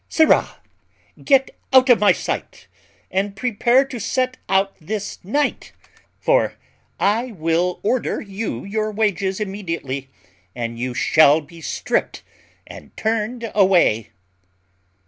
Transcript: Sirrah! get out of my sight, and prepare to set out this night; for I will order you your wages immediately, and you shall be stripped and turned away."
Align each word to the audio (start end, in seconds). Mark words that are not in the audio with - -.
Sirrah! 0.09 0.59
get 1.23 1.51
out 1.71 1.87
of 1.87 1.99
my 1.99 2.11
sight, 2.11 2.65
and 3.11 3.35
prepare 3.35 3.85
to 3.85 3.99
set 3.99 4.37
out 4.49 4.75
this 4.79 5.23
night; 5.23 5.73
for 6.19 6.55
I 6.99 7.33
will 7.33 7.79
order 7.83 8.19
you 8.19 8.63
your 8.63 8.91
wages 8.91 9.39
immediately, 9.39 10.09
and 10.55 10.79
you 10.79 10.95
shall 10.95 11.39
be 11.39 11.61
stripped 11.61 12.23
and 12.65 12.97
turned 12.97 13.51
away." 13.53 14.09